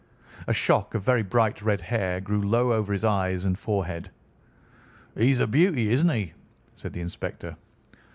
A 0.47 0.51
shock 0.51 0.95
of 0.95 1.03
very 1.03 1.21
bright 1.21 1.61
red 1.61 1.79
hair 1.81 2.19
grew 2.19 2.41
low 2.41 2.73
over 2.73 2.91
his 2.91 3.03
eyes 3.05 3.45
and 3.45 3.55
forehead. 3.55 4.09
"He's 5.15 5.39
a 5.39 5.45
beauty, 5.45 5.93
isn't 5.93 6.09
he?" 6.09 6.33
said 6.73 6.93
the 6.93 7.01
inspector. 7.01 7.55